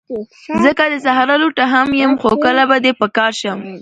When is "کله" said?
2.43-2.63